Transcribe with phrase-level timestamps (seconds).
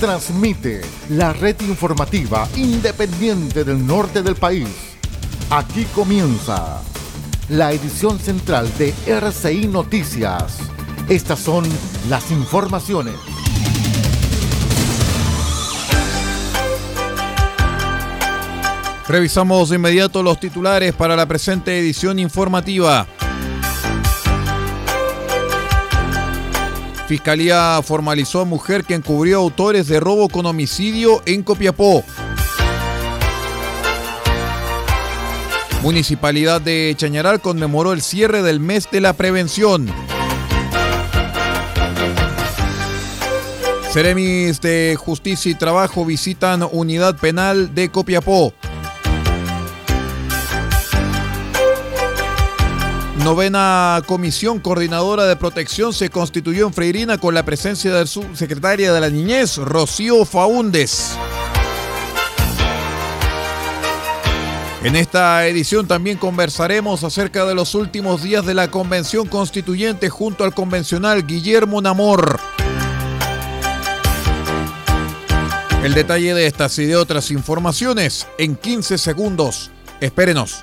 [0.00, 4.68] transmite la red informativa independiente del norte del país.
[5.50, 6.82] Aquí comienza
[7.48, 10.58] la edición central de RCI Noticias.
[11.08, 11.64] Estas son
[12.08, 13.14] las informaciones.
[19.08, 23.06] Revisamos de inmediato los titulares para la presente edición informativa.
[27.06, 32.04] Fiscalía formalizó a mujer que encubrió autores de robo con homicidio en Copiapó.
[35.82, 39.86] Municipalidad de Chañaral conmemoró el cierre del mes de la prevención.
[43.92, 48.52] Ceremis de Justicia y Trabajo visitan unidad penal de Copiapó.
[53.24, 58.92] Novena Comisión Coordinadora de Protección se constituyó en Freirina con la presencia de su secretaria
[58.92, 61.16] de la Niñez, Rocío Faúndes.
[64.84, 70.44] En esta edición también conversaremos acerca de los últimos días de la Convención Constituyente junto
[70.44, 72.38] al convencional Guillermo Namor.
[75.82, 79.70] El detalle de estas y de otras informaciones en 15 segundos.
[80.00, 80.62] Espérenos.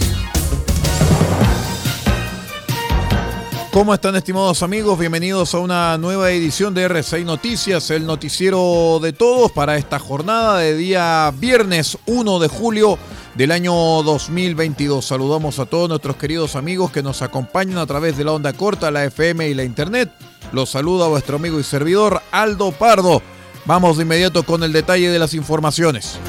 [3.71, 4.99] ¿Cómo están estimados amigos?
[4.99, 10.57] Bienvenidos a una nueva edición de R6 Noticias, el noticiero de todos para esta jornada
[10.57, 12.97] de día viernes 1 de julio
[13.35, 15.05] del año 2022.
[15.05, 18.91] Saludamos a todos nuestros queridos amigos que nos acompañan a través de la onda corta,
[18.91, 20.11] la FM y la Internet.
[20.51, 23.21] Los saluda vuestro amigo y servidor Aldo Pardo.
[23.63, 26.19] Vamos de inmediato con el detalle de las informaciones.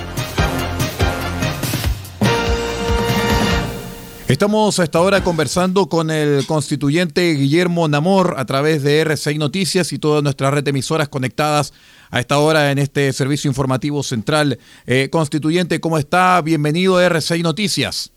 [4.33, 9.93] Estamos a esta hora conversando con el constituyente Guillermo Namor a través de R6 Noticias
[9.93, 11.75] y todas nuestras red emisoras conectadas
[12.11, 14.59] a esta hora en este servicio informativo central.
[14.87, 16.41] Eh, constituyente, ¿cómo está?
[16.41, 18.11] Bienvenido a R6 Noticias.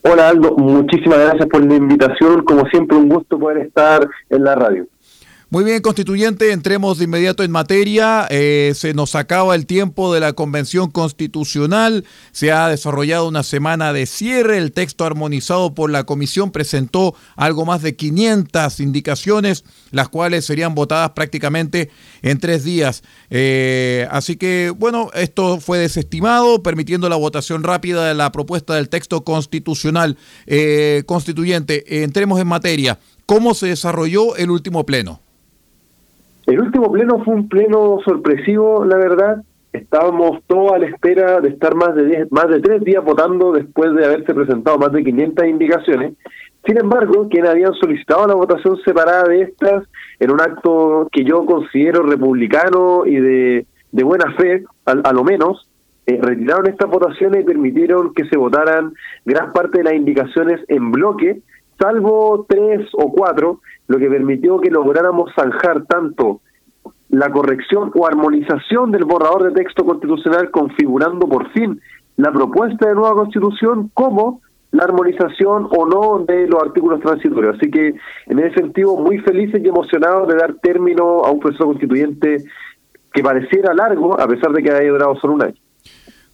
[0.00, 2.42] Hola Aldo, muchísimas gracias por la invitación.
[2.44, 4.86] Como siempre, un gusto poder estar en la radio.
[5.52, 8.26] Muy bien, constituyente, entremos de inmediato en materia.
[8.30, 12.06] Eh, se nos acaba el tiempo de la Convención Constitucional.
[12.30, 14.56] Se ha desarrollado una semana de cierre.
[14.56, 20.74] El texto armonizado por la Comisión presentó algo más de 500 indicaciones, las cuales serían
[20.74, 21.90] votadas prácticamente
[22.22, 23.02] en tres días.
[23.28, 28.88] Eh, así que, bueno, esto fue desestimado, permitiendo la votación rápida de la propuesta del
[28.88, 30.16] texto constitucional.
[30.46, 32.98] Eh, constituyente, entremos en materia.
[33.26, 35.20] ¿Cómo se desarrolló el último pleno?
[36.46, 39.42] El último pleno fue un pleno sorpresivo, la verdad.
[39.72, 43.52] Estábamos todos a la espera de estar más de diez, más de tres días votando
[43.52, 46.14] después de haberse presentado más de 500 indicaciones.
[46.66, 49.84] Sin embargo, quienes habían solicitado la votación separada de estas,
[50.20, 55.68] en un acto que yo considero republicano y de, de buena fe, a, lo menos,
[56.06, 58.92] eh, retiraron estas votaciones y permitieron que se votaran
[59.24, 61.40] gran parte de las indicaciones en bloque,
[61.82, 66.40] salvo tres o cuatro lo que permitió que lográramos zanjar tanto
[67.08, 71.80] la corrección o armonización del borrador de texto constitucional configurando por fin
[72.16, 74.40] la propuesta de nueva constitución como
[74.70, 77.56] la armonización o no de los artículos transitorios.
[77.56, 77.94] Así que
[78.26, 82.44] en ese sentido muy felices y emocionados de dar término a un proceso constituyente
[83.12, 85.61] que pareciera largo a pesar de que haya durado solo un año.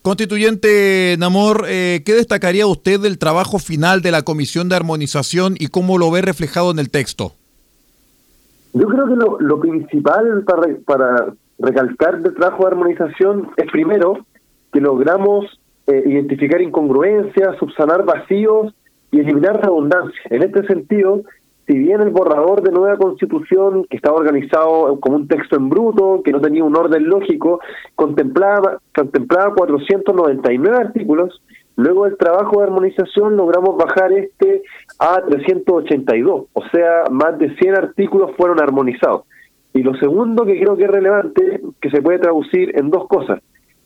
[0.08, 5.66] Constituyente Namor, eh, ¿qué destacaría usted del trabajo final de la Comisión de Armonización y
[5.66, 7.32] cómo lo ve reflejado en el texto?
[8.72, 14.25] Yo creo que lo, principal para, para recalcar del trabajo de armonización es primero
[14.72, 15.44] que logramos
[15.87, 18.75] eh, identificar incongruencias, subsanar vacíos
[19.11, 20.22] y eliminar redundancia.
[20.31, 21.20] En este sentido,
[21.69, 26.23] si bien el borrador de nueva constitución, que estaba organizado como un texto en bruto,
[26.25, 27.61] que no tenía un orden lógico,
[27.94, 31.43] contemplaba, contemplaba 499 artículos,
[31.76, 34.62] luego del trabajo de armonización logramos bajar este
[34.99, 39.25] a 382, o sea, más de 100 artículos fueron armonizados.
[39.75, 43.43] Y lo segundo que creo que es relevante, que se puede traducir en dos cosas,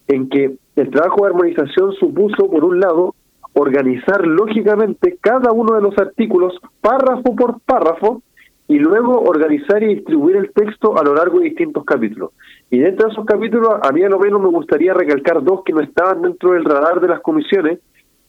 [0.06, 3.16] en que el trabajo de armonización supuso, por un lado,
[3.54, 8.22] organizar lógicamente cada uno de los artículos párrafo por párrafo
[8.68, 12.30] y luego organizar y distribuir el texto a lo largo de distintos capítulos.
[12.70, 15.72] Y dentro de esos capítulos, a mí a lo menos me gustaría recalcar dos que
[15.72, 17.80] no estaban dentro del radar de las comisiones,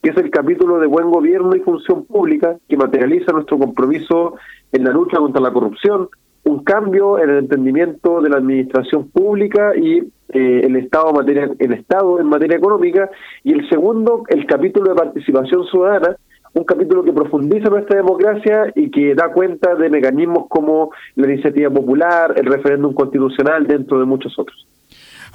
[0.02, 4.36] que es el capítulo de buen gobierno y función pública, que materializa nuestro compromiso
[4.74, 6.10] en la lucha contra la corrupción,
[6.46, 10.00] un cambio en el entendimiento de la administración pública y
[10.30, 13.10] eh, el Estado en materia, el Estado en materia económica,
[13.44, 16.18] y el segundo, el capítulo de participación ciudadana,
[16.54, 21.70] un capítulo que profundiza nuestra democracia y que da cuenta de mecanismos como la iniciativa
[21.70, 24.68] popular, el referéndum constitucional, dentro de muchos otros.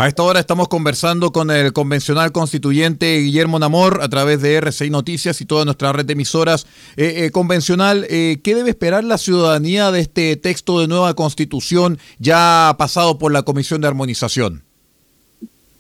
[0.00, 4.90] A esta hora estamos conversando con el convencional constituyente Guillermo Namor a través de RCI
[4.90, 6.66] Noticias y toda nuestra red de emisoras.
[6.96, 11.98] Eh, eh, convencional, eh, ¿qué debe esperar la ciudadanía de este texto de nueva constitución
[12.20, 14.62] ya pasado por la Comisión de Armonización?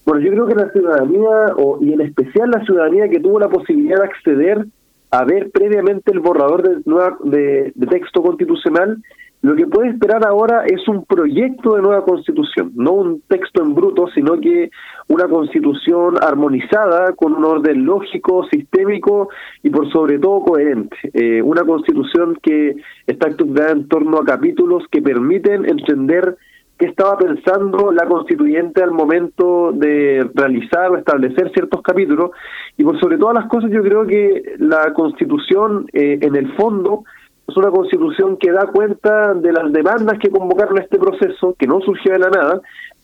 [0.04, 3.48] Bueno, yo creo que la ciudadanía, o, y en especial la ciudadanía que tuvo la
[3.48, 4.66] posibilidad de acceder
[5.12, 9.00] a ver previamente el borrador de, de texto constitucional,
[9.40, 13.74] lo que puede esperar ahora es un proyecto de nueva constitución, no un texto en
[13.74, 14.70] bruto, sino que
[15.06, 19.28] una constitución armonizada con un orden lógico, sistémico
[19.62, 20.96] y por sobre todo coherente.
[21.12, 22.76] Eh, una constitución que
[23.06, 26.36] está estructurada en torno a capítulos que permiten entender
[26.76, 32.32] qué estaba pensando la constituyente al momento de realizar o establecer ciertos capítulos.
[32.76, 37.04] Y por sobre todas las cosas yo creo que la constitución eh, en el fondo
[37.48, 41.80] es una constitución que da cuenta de las demandas que convocaron este proceso, que no
[41.80, 42.60] surgió de la nada,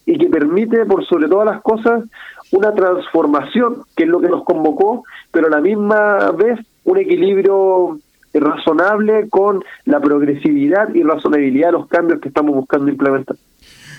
[0.06, 2.04] y que permite, por sobre todas las cosas,
[2.52, 7.98] una transformación, que es lo que nos convocó, pero a la misma vez un equilibrio
[8.34, 13.36] razonable con la progresividad y razonabilidad de los cambios que estamos buscando implementar.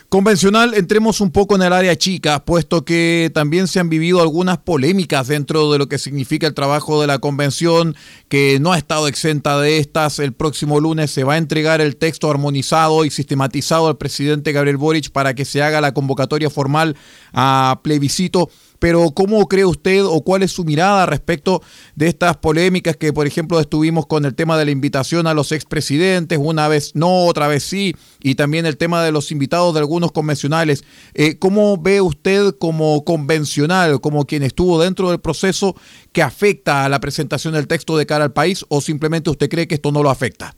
[0.08, 4.60] Convencional, entremos un poco en el área chica, puesto que también se han vivido algunas
[4.60, 7.96] polémicas dentro de lo que significa el trabajo de la convención,
[8.30, 10.20] que no ha estado exenta de estas.
[10.20, 14.78] El próximo lunes se va a entregar el texto armonizado y sistematizado al presidente Gabriel
[14.78, 16.96] Boric para que se haga la convocatoria formal
[17.34, 18.50] a plebiscito
[18.86, 21.64] pero ¿cómo cree usted o cuál es su mirada respecto
[21.96, 25.52] de estas polémicas que, por ejemplo, estuvimos con el tema de la invitación a los
[25.52, 29.80] expresidentes, una vez no, otra vez sí, y también el tema de los invitados de
[29.80, 30.84] algunos convencionales?
[31.16, 35.76] Eh, ¿Cómo ve usted como convencional, como quien estuvo dentro del proceso,
[36.12, 39.68] que afecta a la presentación del texto de cara al país o simplemente usted cree
[39.68, 40.54] que esto no lo afecta?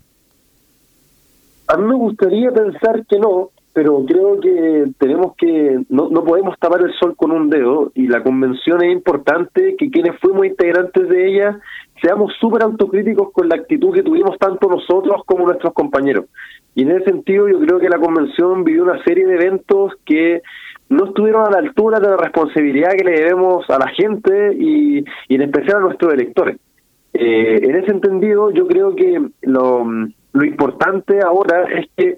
[1.70, 6.58] A mí me gustaría pensar que no, pero creo que tenemos que, no, no podemos
[6.58, 11.08] tapar el sol con un dedo y la convención es importante que quienes fuimos integrantes
[11.08, 11.60] de ella
[12.02, 16.26] seamos súper autocríticos con la actitud que tuvimos tanto nosotros como nuestros compañeros.
[16.74, 20.42] Y en ese sentido yo creo que la convención vivió una serie de eventos que
[20.90, 25.06] no estuvieron a la altura de la responsabilidad que le debemos a la gente y,
[25.28, 26.58] y en especial a nuestros electores.
[27.14, 29.86] Eh, en ese entendido yo creo que lo,
[30.34, 32.18] lo importante ahora es que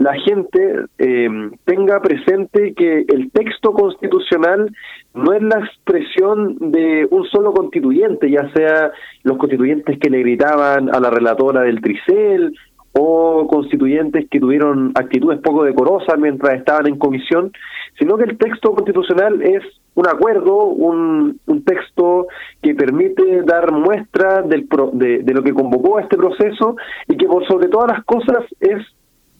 [0.00, 1.28] la gente eh,
[1.66, 4.74] tenga presente que el texto constitucional
[5.12, 8.92] no es la expresión de un solo constituyente, ya sea
[9.24, 12.54] los constituyentes que le gritaban a la relatora del Tricel
[12.92, 17.52] o constituyentes que tuvieron actitudes poco decorosas mientras estaban en comisión,
[17.98, 19.62] sino que el texto constitucional es
[19.96, 22.26] un acuerdo, un, un texto
[22.62, 26.76] que permite dar muestra del de, de lo que convocó a este proceso
[27.06, 28.80] y que por sobre todas las cosas es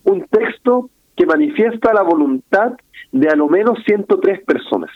[0.05, 2.73] un texto que manifiesta la voluntad
[3.13, 4.91] de a lo menos 103 personas.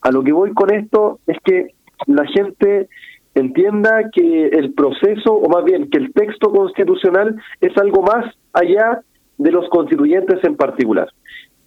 [0.00, 1.74] A lo que voy con esto es que
[2.06, 2.88] la gente
[3.34, 9.02] entienda que el proceso, o más bien que el texto constitucional es algo más allá
[9.38, 11.08] de los constituyentes en particular.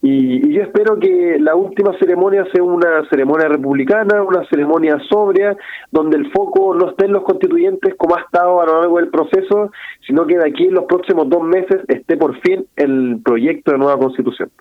[0.05, 5.55] Y, yo espero que la última ceremonia sea una ceremonia republicana, una ceremonia sobria,
[5.91, 9.07] donde el foco no esté en los constituyentes como ha estado a lo largo del
[9.07, 9.72] proceso,
[10.05, 13.77] sino que de aquí en los próximos dos meses esté por fin el proyecto de
[13.77, 14.51] nueva constitución.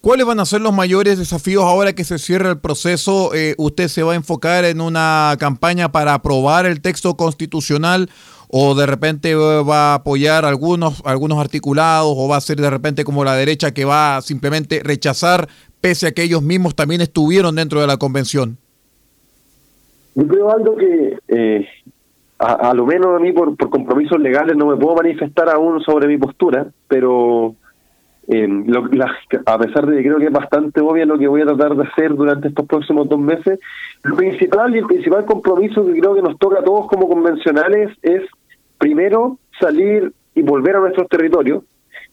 [0.00, 3.32] ¿Cuáles van a ser los mayores desafíos ahora que se cierra el proceso?
[3.36, 8.10] Eh, ¿Usted se va a enfocar en una campaña para aprobar el texto constitucional
[8.54, 13.02] o de repente va a apoyar algunos, algunos articulados o va a ser de repente
[13.02, 15.48] como la derecha que va a simplemente rechazar
[15.80, 18.58] pese a que ellos mismos también estuvieron dentro de la convención?
[20.14, 21.66] Yo creo algo que eh,
[22.38, 26.18] a, lo menos a mí por, compromisos legales no me puedo manifestar aún sobre mi
[26.18, 27.54] postura, pero
[28.28, 28.48] eh,
[29.46, 31.84] a pesar de que creo que es bastante obvio lo que voy a tratar de
[31.84, 33.58] hacer durante estos próximos dos meses,
[34.02, 37.96] lo principal y el principal compromiso que creo que nos toca a todos como convencionales
[38.02, 38.22] es,
[38.82, 41.62] primero, salir y volver a nuestros territorios,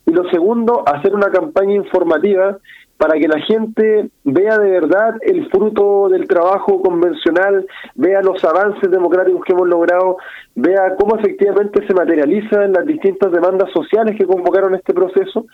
[0.05, 2.59] y lo segundo, hacer una campaña informativa
[2.97, 8.91] para que la gente vea de verdad el fruto del trabajo convencional, vea los avances
[8.91, 10.17] democráticos que hemos logrado,
[10.53, 15.45] vea cómo efectivamente se materializan las distintas demandas sociales que convocaron este proceso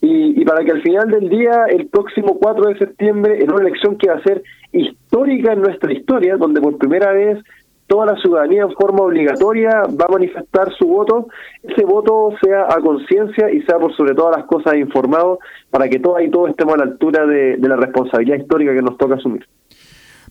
[0.00, 3.96] y, para que al final del día, el próximo 4 de septiembre, en una elección
[3.96, 7.38] que va a ser histórica en nuestra historia, donde por primera vez
[7.86, 11.28] toda la ciudadanía en forma obligatoria va a manifestar su voto,
[11.62, 15.38] ese voto sea a conciencia y sea por sobre todas las cosas informado
[15.70, 18.82] para que todas y todos estemos a la altura de, de la responsabilidad histórica que
[18.82, 19.46] nos toca asumir.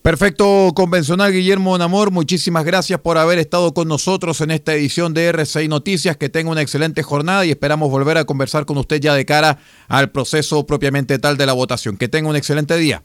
[0.04, 5.30] Perfecto, convencional Guillermo Namor, muchísimas gracias por haber estado con nosotros en esta edición de
[5.30, 9.16] RCI Noticias, que tenga una excelente jornada y esperamos volver a conversar con usted ya
[9.16, 11.96] de cara al proceso propiamente tal de la votación.
[11.96, 13.02] Que tenga un excelente día.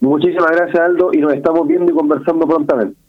[0.00, 3.01] Muchísimas gracias Aldo y nos estamos viendo y conversando prontamente.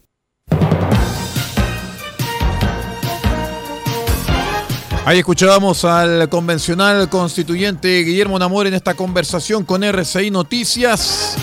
[5.06, 11.36] Ahí escuchábamos al convencional constituyente Guillermo Namor en esta conversación con RCI Noticias.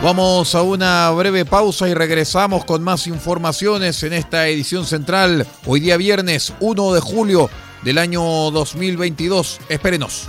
[0.00, 5.80] Vamos a una breve pausa y regresamos con más informaciones en esta edición central, hoy
[5.80, 7.50] día viernes 1 de julio
[7.82, 9.58] del año 2022.
[9.68, 10.28] Espérenos.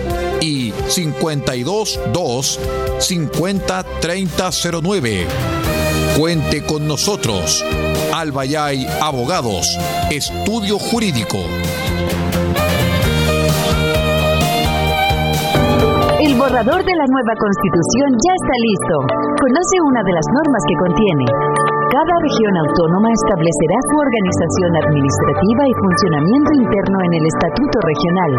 [0.41, 2.59] y 522
[2.99, 5.27] 50 3009.
[6.17, 7.63] Cuente con nosotros.
[8.13, 9.67] Albayay Abogados,
[10.09, 11.37] Estudio Jurídico.
[16.19, 18.95] El borrador de la nueva constitución ya está listo.
[19.39, 21.50] Conoce una de las normas que contiene.
[21.91, 28.31] Cada región autónoma establecerá su organización administrativa y funcionamiento interno en el Estatuto Regional.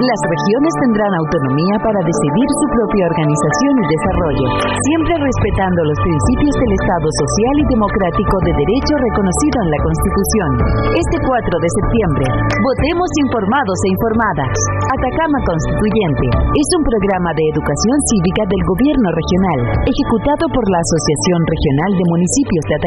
[0.00, 4.48] Las regiones tendrán autonomía para decidir su propia organización y desarrollo,
[4.80, 10.50] siempre respetando los principios del Estado social y democrático de derecho reconocido en la Constitución.
[10.96, 14.52] Este 4 de septiembre, votemos informados e informadas.
[14.96, 21.40] Atacama Constituyente es un programa de educación cívica del Gobierno Regional, ejecutado por la Asociación
[21.44, 22.85] Regional de Municipios de Atacama.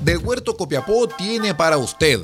[0.00, 2.20] Del Huerto Copiapó tiene para usted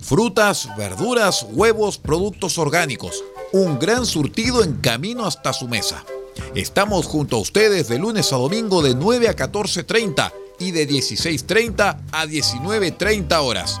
[0.00, 3.24] frutas, verduras, huevos, productos orgánicos.
[3.52, 6.04] Un gran surtido en camino hasta su mesa.
[6.54, 12.00] Estamos junto a ustedes de lunes a domingo de 9 a 14.30 y de 16.30
[12.12, 13.80] a 19.30 horas.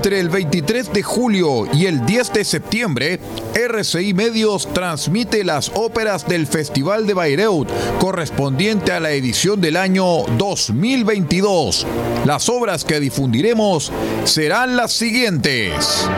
[0.00, 3.20] Entre el 23 de julio y el 10 de septiembre,
[3.54, 10.22] RCI Medios transmite las óperas del Festival de Bayreuth, correspondiente a la edición del año
[10.38, 11.86] 2022.
[12.24, 13.92] Las obras que difundiremos
[14.24, 16.08] serán las siguientes.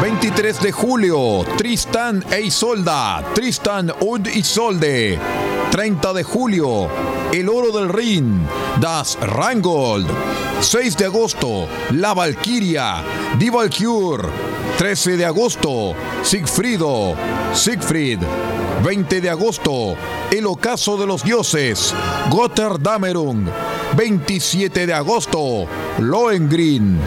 [0.00, 5.18] 23 de julio, Tristan e Isolda, Tristan und Isolde.
[5.74, 6.88] 30 de julio,
[7.32, 8.46] El Oro del Rin,
[8.80, 10.06] Das Rangold.
[10.60, 13.02] 6 de agosto, La Valquiria,
[13.40, 14.24] Die Valkyr.
[14.78, 17.16] 13 de agosto, Siegfriedo,
[17.52, 18.20] Siegfried.
[18.84, 19.96] 20 de agosto,
[20.30, 21.92] El Ocaso de los Dioses,
[22.30, 23.48] Gotterdammerung.
[23.96, 25.66] 27 de agosto,
[25.98, 27.00] Lohengrin.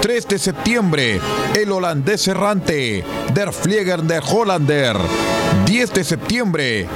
[0.00, 1.20] 3 de septiembre,
[1.56, 4.96] El Holandés Errante, Der Flieger der Hollander.
[5.66, 6.88] 10 de septiembre,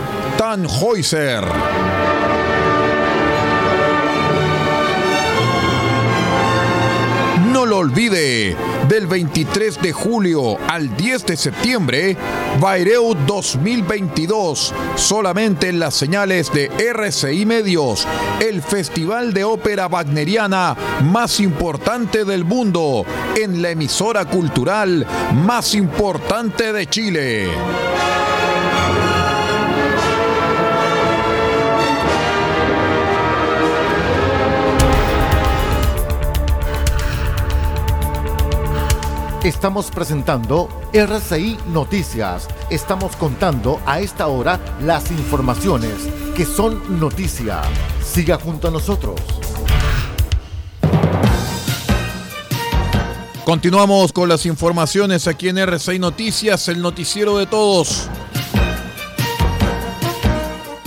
[7.52, 8.54] No lo olvide,
[8.88, 12.16] del 23 de julio al 10 de septiembre,
[12.60, 18.06] Bayreuth 2022, solamente en las señales de RCI Medios,
[18.40, 26.72] el festival de ópera wagneriana más importante del mundo, en la emisora cultural más importante
[26.72, 28.15] de Chile.
[39.46, 42.48] Estamos presentando RCI Noticias.
[42.68, 45.92] Estamos contando a esta hora las informaciones
[46.34, 47.62] que son noticia.
[48.04, 49.20] Siga junto a nosotros.
[53.44, 58.08] Continuamos con las informaciones aquí en RCI Noticias, el noticiero de todos.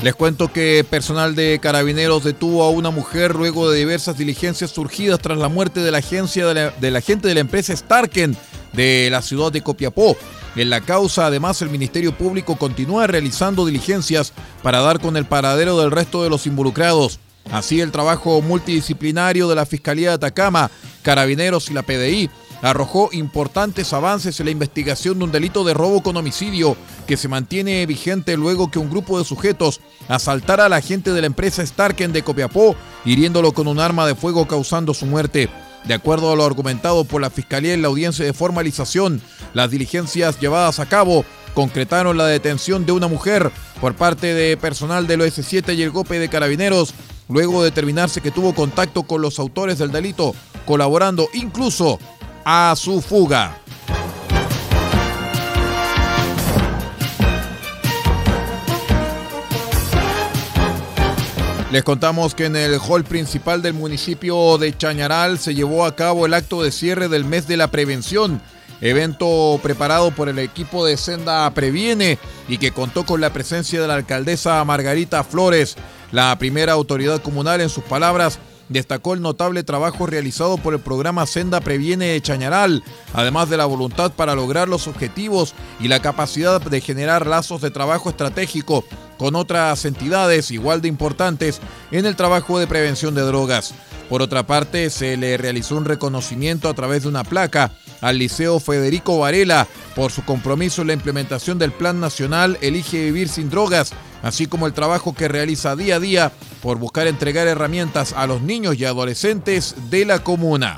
[0.04, 5.20] Les cuento que personal de carabineros detuvo a una mujer luego de diversas diligencias surgidas
[5.20, 8.38] tras la muerte de la agencia de la, de la gente de la empresa Starken
[8.73, 10.17] de la ciudad de Copiapó.
[10.55, 15.79] En la causa, además, el Ministerio Público continúa realizando diligencias para dar con el paradero
[15.79, 17.19] del resto de los involucrados.
[17.51, 20.69] Así, el trabajo multidisciplinario de la Fiscalía de Atacama,
[21.01, 22.29] Carabineros y la PDI
[22.62, 26.75] arrojó importantes avances en la investigación de un delito de robo con homicidio
[27.08, 31.21] que se mantiene vigente luego que un grupo de sujetos asaltara a la gente de
[31.21, 35.49] la empresa Starken de Copiapó, hiriéndolo con un arma de fuego causando su muerte.
[35.86, 39.22] De acuerdo a lo argumentado por la Fiscalía en la audiencia de formalización,
[39.54, 45.08] las diligencias llevadas a cabo concretaron la detención de una mujer por parte de personal
[45.08, 46.94] del OS7 y el GOPE de Carabineros,
[47.28, 52.00] luego de determinarse que tuvo contacto con los autores del delito, colaborando incluso
[52.46, 53.58] a su fuga.
[61.71, 66.25] Les contamos que en el hall principal del municipio de Chañaral se llevó a cabo
[66.25, 68.41] el acto de cierre del mes de la prevención,
[68.82, 73.88] evento preparado por el equipo de Senda Previene y que contó con la presencia de
[73.88, 75.75] la alcaldesa Margarita Flores,
[76.12, 81.25] la primera autoridad comunal en sus palabras destacó el notable trabajo realizado por el programa
[81.25, 86.62] Senda Previene de Chañaral, además de la voluntad para lograr los objetivos y la capacidad
[86.62, 88.86] de generar lazos de trabajo estratégico
[89.17, 91.60] con otras entidades igual de importantes
[91.91, 93.73] en el trabajo de prevención de drogas.
[94.10, 98.60] Por otra parte, se le realizó un reconocimiento a través de una placa al Liceo
[98.60, 103.93] Federico Varela por su compromiso en la implementación del Plan Nacional Elige Vivir sin Drogas,
[104.21, 108.41] así como el trabajo que realiza día a día por buscar entregar herramientas a los
[108.41, 110.77] niños y adolescentes de la comuna.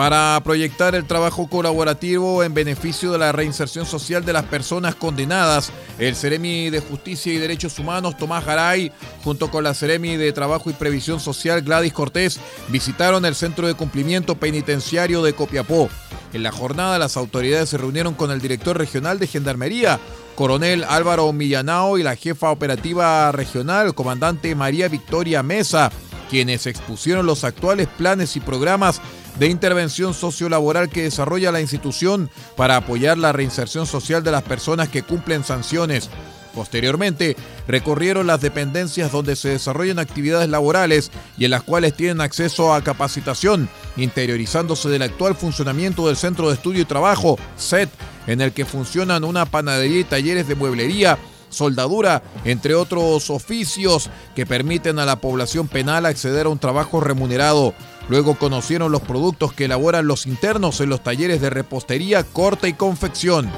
[0.00, 5.70] Para proyectar el trabajo colaborativo en beneficio de la reinserción social de las personas condenadas,
[5.98, 10.70] el Ceremi de Justicia y Derechos Humanos Tomás Garay, junto con la Ceremi de Trabajo
[10.70, 15.90] y Previsión Social Gladys Cortés, visitaron el Centro de Cumplimiento Penitenciario de Copiapó.
[16.32, 19.98] En la jornada, las autoridades se reunieron con el director regional de Gendarmería,
[20.36, 25.90] coronel Álvaro Millanao, y la jefa operativa regional, comandante María Victoria Mesa,
[26.30, 29.00] quienes expusieron los actuales planes y programas
[29.38, 34.88] de intervención sociolaboral que desarrolla la institución para apoyar la reinserción social de las personas
[34.88, 36.10] que cumplen sanciones.
[36.54, 37.36] Posteriormente,
[37.68, 42.82] recorrieron las dependencias donde se desarrollan actividades laborales y en las cuales tienen acceso a
[42.82, 47.88] capacitación, interiorizándose del actual funcionamiento del Centro de Estudio y Trabajo, SET,
[48.26, 51.18] en el que funcionan una panadería y talleres de mueblería,
[51.50, 57.74] soldadura, entre otros oficios que permiten a la población penal acceder a un trabajo remunerado.
[58.08, 62.72] Luego conocieron los productos que elaboran los internos en los talleres de repostería, corte y
[62.72, 63.50] confección.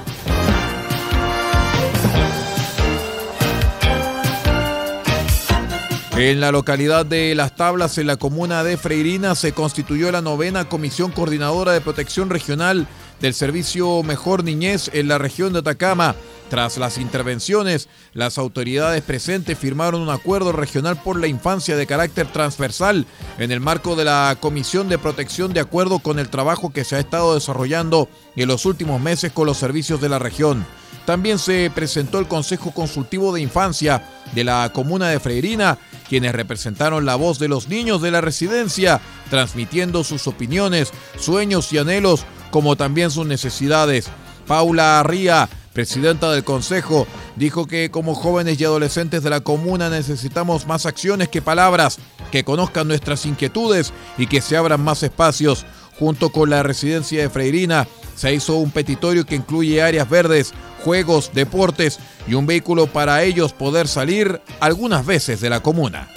[6.25, 10.69] En la localidad de Las Tablas, en la comuna de Freirina, se constituyó la novena
[10.69, 12.87] Comisión Coordinadora de Protección Regional
[13.19, 16.15] del Servicio Mejor Niñez en la región de Atacama.
[16.49, 22.31] Tras las intervenciones, las autoridades presentes firmaron un acuerdo regional por la infancia de carácter
[22.31, 23.05] transversal
[23.37, 26.95] en el marco de la Comisión de Protección de acuerdo con el trabajo que se
[26.95, 28.07] ha estado desarrollando
[28.37, 30.65] en los últimos meses con los servicios de la región.
[31.05, 37.05] También se presentó el Consejo Consultivo de Infancia de la Comuna de Freirina, quienes representaron
[37.05, 42.75] la voz de los niños de la residencia, transmitiendo sus opiniones, sueños y anhelos, como
[42.75, 44.07] también sus necesidades.
[44.47, 50.67] Paula Arría, presidenta del Consejo, dijo que como jóvenes y adolescentes de la comuna necesitamos
[50.67, 51.97] más acciones que palabras,
[52.31, 55.65] que conozcan nuestras inquietudes y que se abran más espacios.
[55.99, 60.53] Junto con la residencia de Freirina, se hizo un petitorio que incluye áreas verdes,
[60.83, 66.09] juegos, deportes y un vehículo para ellos poder salir algunas veces de la comuna.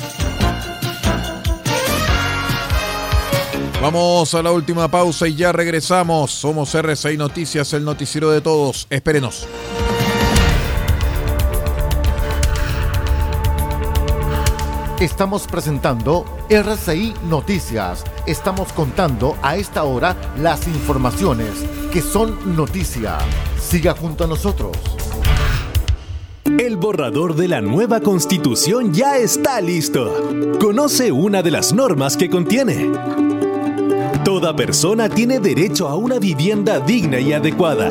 [3.81, 6.33] Vamos a la última pausa y ya regresamos.
[6.33, 8.87] Somos RCI Noticias, el noticiero de todos.
[8.91, 9.47] Espérenos.
[15.01, 18.03] Estamos presentando RCI Noticias.
[18.25, 21.51] Estamos contando a esta hora las informaciones
[21.93, 23.19] que son noticia.
[23.61, 24.75] Siga junto a nosotros.
[26.59, 30.31] El borrador de la nueva constitución ya está listo.
[30.59, 32.91] Conoce una de las normas que contiene.
[34.25, 37.91] Toda persona tiene derecho a una vivienda digna y adecuada.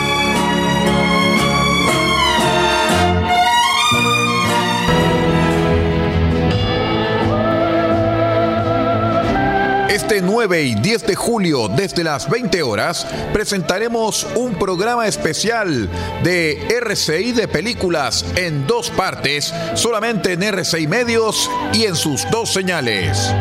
[10.11, 15.89] Este 9 y 10 de julio, desde las 20 horas, presentaremos un programa especial
[16.21, 22.51] de RCI de películas en dos partes, solamente en RCI Medios y en sus dos
[22.51, 23.33] señales.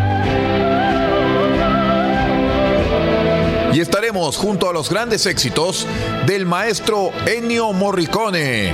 [3.73, 5.89] Y estaremos junto a los grandes éxitos
[6.25, 8.73] del maestro Ennio Morricone.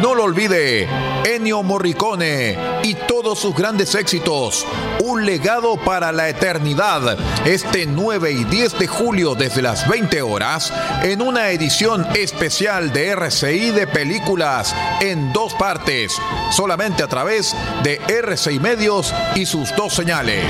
[0.00, 0.88] No lo olvide,
[1.24, 4.66] Ennio Morricone y todos sus grandes éxitos.
[5.00, 7.16] Un legado para la eternidad.
[7.44, 13.08] Este 9 y 10 de julio desde las 20 horas en una edición especial de
[13.08, 16.16] RCI de películas en dos partes.
[16.50, 20.44] Solamente a través de RCI Medios y sus dos señales.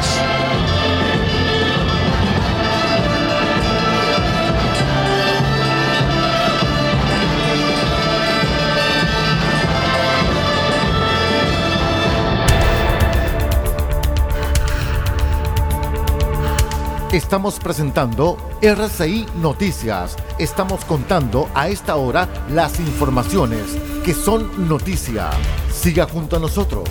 [17.13, 20.17] Estamos presentando RCI Noticias.
[20.39, 25.29] Estamos contando a esta hora las informaciones que son noticia.
[25.71, 26.89] Siga junto a nosotros.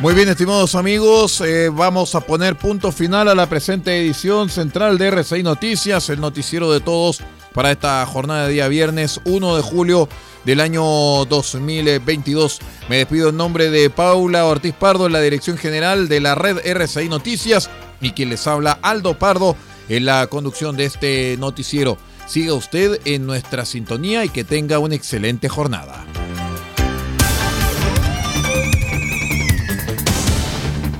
[0.00, 4.98] Muy bien, estimados amigos, eh, vamos a poner punto final a la presente edición central
[4.98, 7.22] de RCI Noticias, el noticiero de todos
[7.56, 10.10] para esta jornada de día viernes 1 de julio
[10.44, 10.84] del año
[11.24, 12.60] 2022.
[12.90, 17.08] Me despido en nombre de Paula Ortiz Pardo, la dirección general de la red RCI
[17.08, 17.70] Noticias,
[18.02, 19.56] y quien les habla Aldo Pardo
[19.88, 21.96] en la conducción de este noticiero.
[22.26, 26.04] Siga usted en nuestra sintonía y que tenga una excelente jornada.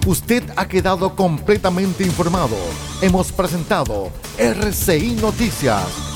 [0.07, 2.57] Usted ha quedado completamente informado.
[3.03, 6.16] hemos presentado RCI Noticias,